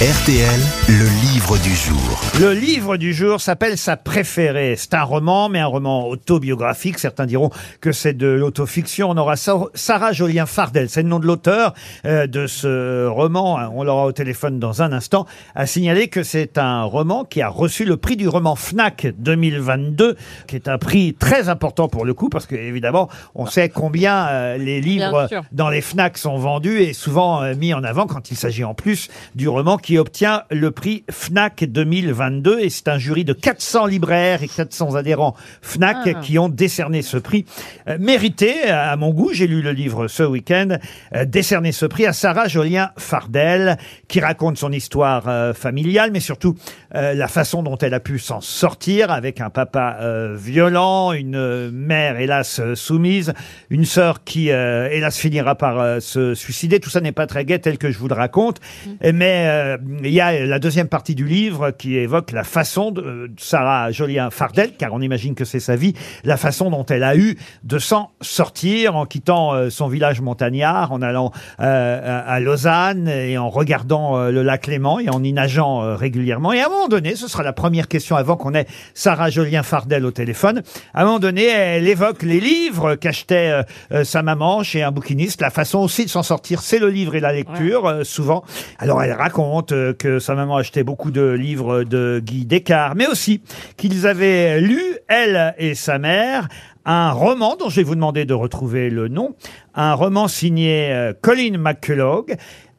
[0.00, 2.20] RTL, le livre du jour.
[2.40, 4.74] Le livre du jour s'appelle Sa préférée.
[4.76, 6.98] C'est un roman, mais un roman autobiographique.
[6.98, 7.50] Certains diront
[7.80, 9.10] que c'est de l'autofiction.
[9.10, 11.74] On aura Sa- Sarah Jolien Fardel, c'est le nom de l'auteur
[12.06, 13.60] euh, de ce roman.
[13.72, 15.26] On l'aura au téléphone dans un instant.
[15.54, 20.16] À signaler que c'est un roman qui a reçu le prix du roman Fnac 2022,
[20.48, 24.26] qui est un prix très important pour le coup, parce que évidemment, on sait combien
[24.26, 28.32] euh, les livres dans les FNAC sont vendus et souvent euh, mis en avant quand
[28.32, 32.96] il s'agit en plus du roman qui obtient le prix FNAC 2022 et c'est un
[32.96, 36.14] jury de 400 libraires et 400 adhérents FNAC Ah.
[36.22, 37.44] qui ont décerné ce prix
[37.86, 39.30] Euh, mérité à mon goût.
[39.34, 40.78] J'ai lu le livre ce week-end.
[41.14, 43.76] euh, décerné ce prix à Sarah Jolien Fardel
[44.08, 46.54] qui raconte son histoire euh, familiale mais surtout
[46.94, 51.36] euh, la façon dont elle a pu s'en sortir avec un papa euh, violent, une
[51.36, 53.34] euh, mère hélas euh, soumise,
[53.68, 56.80] une sœur qui euh, hélas finira par euh, se suicider.
[56.80, 58.60] Tout ça n'est pas très gai tel que je vous le raconte,
[59.02, 62.90] Et mais euh, il y a la deuxième partie du livre qui évoque la façon
[62.90, 66.84] de de Sarah Jolien Fardel, car on imagine que c'est sa vie, la façon dont
[66.86, 72.20] elle a eu de s'en sortir en quittant euh, son village montagnard, en allant euh,
[72.26, 75.94] à à Lausanne et en regardant euh, le lac Léman et en y nageant euh,
[75.94, 76.52] régulièrement.
[76.52, 79.62] Et à un moment donné, ce sera la première question avant qu'on ait Sarah Jolien
[79.62, 80.62] Fardel au téléphone.
[80.94, 83.62] À un moment donné, elle évoque les livres qu'achetait euh,
[83.92, 85.40] euh, sa maman chez un bouquiniste.
[85.40, 88.44] La façon aussi de s'en sortir, c'est le livre et la lecture, euh, souvent.
[88.78, 93.06] Alors elle raconte euh, que sa maman achetait beaucoup de livres de Guy Descartes, mais
[93.06, 93.42] aussi
[93.76, 96.48] qu'ils avaient lu, elle et sa mère,
[96.84, 99.34] un roman dont je vais vous demander de retrouver le nom,
[99.74, 102.26] un roman signé euh, Colin McCullough,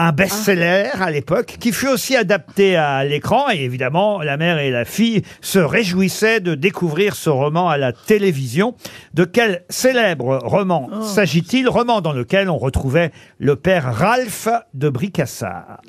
[0.00, 4.70] un best-seller à l'époque, qui fut aussi adapté à l'écran, et évidemment, la mère et
[4.70, 8.74] la fille se réjouissaient de découvrir ce roman à la télévision.
[9.12, 11.68] De quel célèbre roman s'agit-il?
[11.68, 15.80] Roman dans lequel on retrouvait le père Ralph de Bricassard.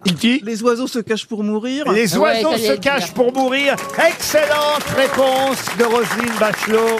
[0.43, 1.89] Les oiseaux se cachent pour mourir.
[1.91, 3.75] Les Ouais, oiseaux se le cachent pour mourir.
[4.09, 6.97] Excellente réponse de Roselyne Bachelot.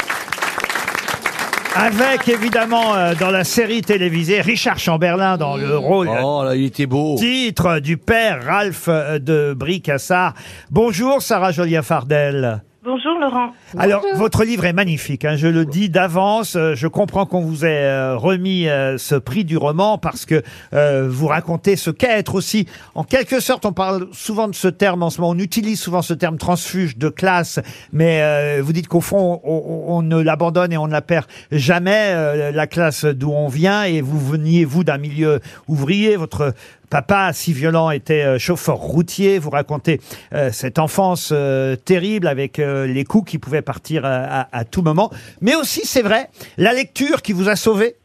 [1.75, 6.65] Avec évidemment euh, dans la série télévisée Richard Chamberlain dans le rôle Oh là, il
[6.65, 7.15] était beau.
[7.17, 10.33] titre du père Ralph euh, de Bricassard.
[10.69, 12.61] Bonjour Sarah Jolien Fardel.
[12.83, 13.51] Bonjour Laurent.
[13.77, 16.55] Alors, votre livre est magnifique, hein, je le dis d'avance.
[16.55, 20.41] euh, Je comprends qu'on vous ait euh, remis euh, ce prix du roman parce que
[20.73, 22.65] euh, vous racontez ce qu'est être aussi,
[22.95, 26.01] en quelque sorte, on parle souvent de ce terme en ce moment, on utilise souvent
[26.01, 27.59] ce terme transfuge de classe,
[27.93, 31.27] mais euh, vous dites qu'au fond, on, on ne l'abandonne et on ne la perd
[31.51, 36.55] jamais, euh, la classe d'où on vient, et vous veniez, vous, d'un milieu ouvrier, votre
[36.91, 39.39] Papa, si violent, était euh, chauffeur routier.
[39.39, 39.99] Vous racontez
[40.33, 44.81] euh, cette enfance euh, terrible avec euh, les coups qui pouvaient partir à, à tout
[44.83, 45.09] moment.
[45.41, 47.95] Mais aussi, c'est vrai, la lecture qui vous a sauvé.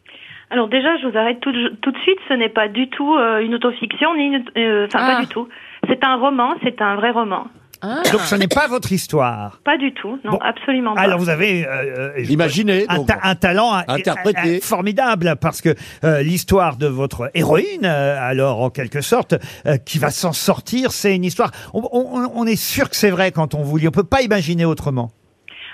[0.51, 2.19] Alors déjà, je vous arrête tout, de- tout de suite.
[2.29, 5.15] Ce n'est pas du tout euh, une autofiction, ni une, euh, enfin Ah.
[5.17, 5.49] pas du tout.
[5.89, 7.49] C'est un roman, c'est un vrai roman.
[7.83, 8.03] Ah.
[8.13, 9.61] Donc, ce n'est pas votre histoire.
[9.65, 10.39] Pas du tout, non, Bon.
[10.39, 11.01] absolument pas.
[11.03, 12.85] Alors, vous avez euh, euh, Imaginez.
[12.89, 13.07] un, donc.
[13.09, 14.57] ta- un talent Interprété.
[14.57, 19.35] euh, formidable parce que euh, l'histoire de votre héroïne, euh, alors en quelque sorte,
[19.67, 21.51] euh, qui va s'en sortir, c'est une histoire.
[21.75, 23.89] On, on- on est sûr que c'est vrai quand on vous lit.
[23.89, 25.11] On peut pas imaginer autrement.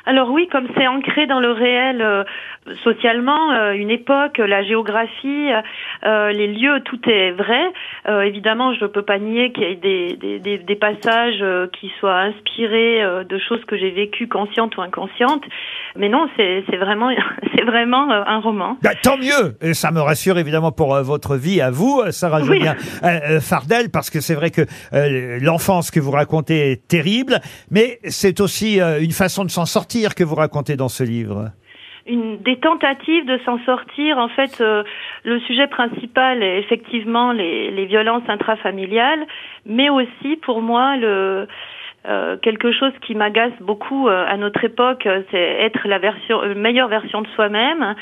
[0.06, 2.24] Alors oui, comme c'est ancré dans le réel euh,
[2.82, 5.50] socialement, euh, une époque, la géographie,
[6.04, 7.62] euh, les lieux, tout est vrai.
[8.08, 11.40] Euh, évidemment, je ne peux pas nier qu'il y ait des, des, des, des passages
[11.40, 15.44] euh, qui soient inspirés euh, de choses que j'ai vécues conscientes ou inconscientes.
[15.96, 17.10] Mais non, c'est vraiment,
[17.54, 18.76] c'est vraiment euh, un roman.
[18.82, 22.58] Bah, tant mieux Et ça me rassure évidemment pour votre vie à vous, Sarah Oui.
[22.58, 22.74] Julien
[23.40, 27.40] Fardel, parce que c'est vrai que euh, l'enfance que vous racontez est terrible,
[27.70, 31.50] mais c'est aussi euh, une façon de s'en sortir que vous racontez dans ce livre.
[32.06, 34.18] une des tentatives de s'en sortir.
[34.18, 34.82] En fait, euh,
[35.24, 39.24] le sujet principal est effectivement les, violences intrafamiliales,
[39.66, 45.38] mais aussi pour moi euh, quelque chose qui m'agace beaucoup euh, à notre époque, c'est
[45.38, 46.00] être la
[46.54, 47.94] meilleure version de soi-même,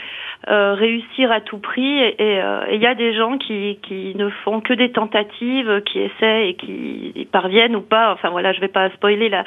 [0.48, 2.00] euh, réussir à tout prix.
[2.20, 5.98] Euh, et il y a des gens qui, qui ne font que des tentatives, qui
[6.00, 8.12] essaient et qui parviennent ou pas.
[8.12, 9.44] Enfin voilà, je vais pas spoiler la,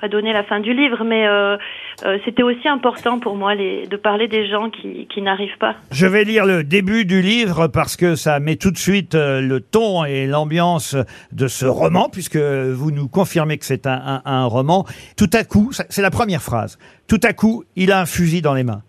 [0.00, 1.58] pas donner la fin du livre, mais euh,
[2.06, 5.74] euh, c'était aussi important pour moi les, de parler des gens qui, qui n'arrivent pas.
[5.92, 9.58] Je vais lire le début du livre parce que ça met tout de suite le
[9.60, 10.96] ton et l'ambiance
[11.32, 14.86] de ce roman, puisque vous nous confirmez que c'est un, un- un roman.
[15.18, 18.54] Tout à coup, c'est la première phrase, tout à coup, il a un fusil dans
[18.54, 18.80] les mains.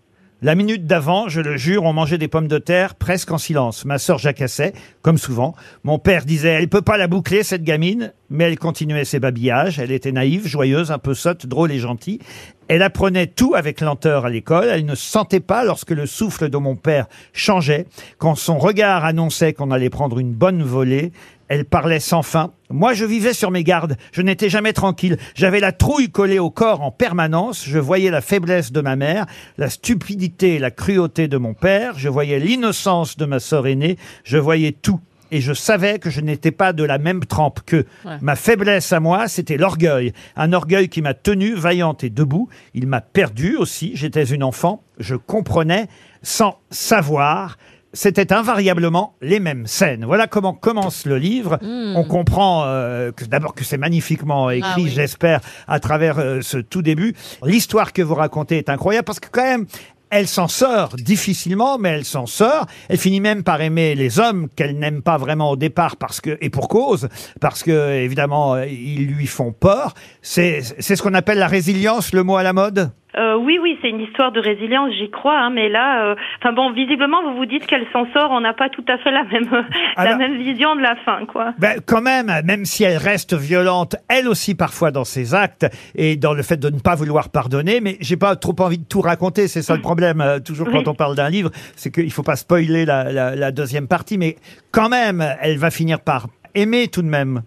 [0.44, 3.84] La minute d'avant, je le jure, on mangeait des pommes de terre presque en silence.
[3.84, 5.54] Ma sœur jacassait, comme souvent.
[5.84, 8.12] Mon père disait, elle peut pas la boucler, cette gamine.
[8.28, 9.78] Mais elle continuait ses babillages.
[9.78, 12.18] Elle était naïve, joyeuse, un peu sotte, drôle et gentille.
[12.66, 14.66] Elle apprenait tout avec lenteur à l'école.
[14.66, 17.86] Elle ne sentait pas lorsque le souffle de mon père changeait,
[18.18, 21.12] quand son regard annonçait qu'on allait prendre une bonne volée.
[21.46, 23.96] Elle parlait sans fin, Moi, je vivais sur mes gardes.
[24.12, 25.18] Je n'étais jamais tranquille.
[25.34, 27.64] J'avais la trouille collée au corps en permanence.
[27.66, 29.26] Je voyais la faiblesse de ma mère,
[29.58, 31.98] la stupidité et la cruauté de mon père.
[31.98, 33.96] Je voyais l'innocence de ma sœur aînée.
[34.24, 35.00] Je voyais tout.
[35.34, 37.86] Et je savais que je n'étais pas de la même trempe qu'eux.
[38.04, 38.18] Ouais.
[38.20, 40.12] Ma faiblesse à moi, c'était l'orgueil.
[40.36, 42.50] Un orgueil qui m'a tenue vaillante et debout.
[42.74, 43.92] Il m'a perdu aussi.
[43.94, 44.84] J'étais une enfant.
[44.98, 45.88] Je comprenais
[46.22, 47.56] sans savoir.
[47.94, 50.04] C'était invariablement les mêmes scènes.
[50.06, 51.58] Voilà comment commence le livre.
[51.62, 54.88] On comprend euh, que d'abord que c'est magnifiquement écrit, Ah oui.
[54.94, 57.14] j'espère, à travers euh, ce tout début.
[57.44, 59.66] L'histoire que vous racontez est incroyable parce que quand même,
[60.08, 62.66] elle s'en sort difficilement, mais elle s'en sort.
[62.88, 66.36] Elle finit même par aimer les hommes qu'elle n'aime pas vraiment au départ parce que
[66.40, 67.08] et pour cause,
[67.40, 69.94] parce que évidemment euh, ils lui font peur.
[70.22, 72.90] C'est c'est ce qu'on appelle la résilience, le mot à la mode?
[73.16, 75.38] Euh, oui, oui, c'est une histoire de résilience, j'y crois.
[75.38, 78.30] Hein, mais là, euh, enfin bon, visiblement, vous vous dites qu'elle s'en sort.
[78.30, 79.48] On n'a pas tout à fait la même
[79.96, 81.52] Alors- la même vision de la fin, quoi.
[81.58, 86.16] Ben, quand même, même si elle reste violente, elle aussi parfois dans ses actes et
[86.16, 89.00] dans le fait de ne pas vouloir pardonner, mais j'ai pas trop envie de tout
[89.02, 90.74] raconter, c'est ça le problème, euh, toujours Oui.
[90.74, 94.16] quand on parle d'un livre, c'est qu'il faut pas spoiler la, la- la deuxième partie,
[94.18, 94.36] mais
[94.70, 97.42] quand même, elle va finir par aimer tout de même.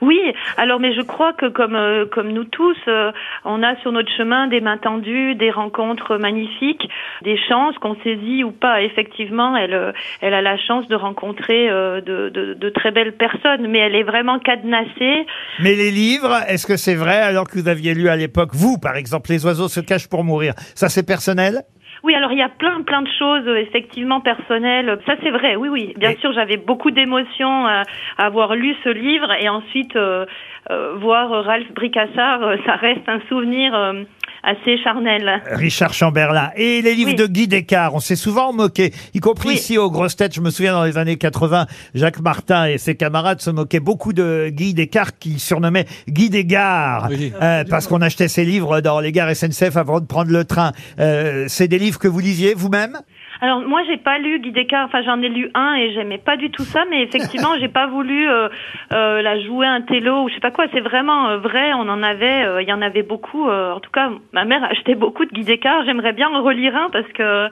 [0.00, 0.18] Oui,
[0.56, 3.12] alors mais je crois que comme euh, comme nous tous, euh,
[3.44, 6.88] on a sur notre chemin des mains tendues, des rencontres magnifiques,
[7.22, 8.82] des chances qu'on saisit ou pas.
[8.82, 13.16] Effectivement, elle euh, elle a la chance de rencontrer euh, de, de de très belles
[13.16, 15.26] personnes, mais elle est vraiment cadenassée.
[15.60, 18.78] Mais les livres, est-ce que c'est vrai alors que vous aviez lu à l'époque, vous
[18.78, 21.62] par exemple, Les oiseaux se cachent pour mourir Ça c'est personnel?
[22.10, 24.98] Oui, alors il y a plein plein de choses euh, effectivement personnelles.
[25.06, 25.54] Ça c'est vrai.
[25.54, 25.94] Oui, oui.
[25.96, 27.84] Bien Et- sûr, j'avais beaucoup d'émotions à,
[28.18, 30.26] à avoir lu ce livre et ensuite euh,
[30.72, 34.02] euh, voir Ralph Bricassard, euh, ça reste un souvenir euh,
[34.42, 35.42] assez charnel.
[35.52, 36.50] Richard Chamberlain.
[36.56, 37.16] Et les livres Oui.
[37.16, 39.54] de Guy Descartes, on s'est souvent moqué, y compris Oui.
[39.54, 40.34] ici aux grosses têtes.
[40.34, 44.12] Je me souviens dans les années 80, Jacques Martin et ses camarades se moquaient beaucoup
[44.12, 47.32] de Guy Descartes, qui surnommait Guy Oui.
[47.40, 50.72] euh, parce qu'on achetait ses livres dans les gares SNCF avant de prendre le train.
[50.98, 52.98] Euh, c'est des livres que vous lisiez vous-même?
[53.42, 56.36] Alors moi j'ai pas lu Guy Descartes, enfin j'en ai lu un et j'aimais pas
[56.36, 58.48] du tout ça, mais effectivement j'ai pas voulu euh,
[58.92, 60.66] euh, la jouer un télo ou je sais pas quoi.
[60.72, 63.48] C'est vraiment euh, vrai, on en avait, euh, il y en avait beaucoup.
[63.48, 65.86] euh, en tout cas, ma mère achetait beaucoup de Guy Descartes.
[65.86, 67.48] J'aimerais bien en relire un parce que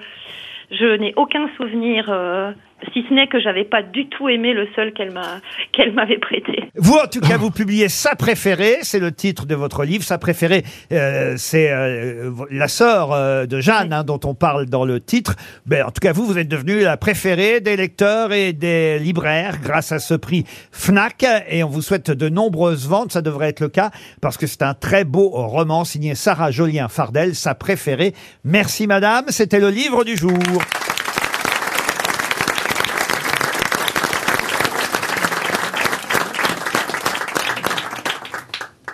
[0.70, 2.52] je n'ai aucun souvenir, euh,
[2.92, 5.40] si ce n'est que j'avais pas du tout aimé le seul qu'elle m'a
[5.72, 6.70] qu'elle m'avait prêté.
[6.76, 10.04] Vous, en tout cas, vous publiez sa préférée, c'est le titre de votre livre.
[10.04, 14.84] Sa préférée, euh, c'est euh, la sœur euh, de Jeanne, hein, dont on parle dans
[14.84, 15.34] le titre.
[15.66, 19.56] Ben, en tout cas, vous, vous êtes devenue la préférée des lecteurs et des libraires
[19.62, 21.24] grâce à ce prix Fnac.
[21.48, 23.90] Et on vous souhaite de nombreuses ventes, ça devrait être le cas,
[24.20, 28.14] parce que c'est un très beau roman signé Sarah Jolien Fardel, sa préférée.
[28.44, 29.24] Merci, madame.
[29.28, 30.38] C'était le livre du jour.